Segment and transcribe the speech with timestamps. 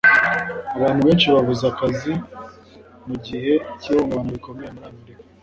[0.77, 2.13] Abantu benshi babuze akazi
[3.07, 5.21] mugihe cy'ihungabana rikomeye muri Amerika.